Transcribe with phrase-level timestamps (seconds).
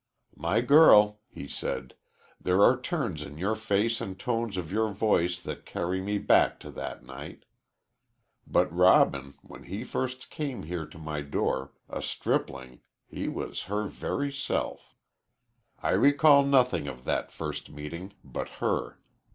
[0.35, 1.93] "My girl," he said,
[2.39, 6.59] "there are turns of your face and tones of your voice that carry me back
[6.61, 7.45] to that night.
[8.47, 13.85] But Robin, when he first came here to my door, a stripling, he was her
[13.87, 14.95] very self.
[15.83, 18.97] "I recall nothing of that first meeting but her.